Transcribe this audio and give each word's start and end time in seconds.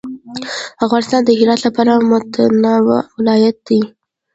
افغانستان 0.85 1.21
د 1.25 1.29
هرات 1.39 1.59
له 1.65 1.69
پلوه 1.75 2.05
متنوع 2.09 2.99
ولایت 3.17 3.57
دی. 3.67 3.81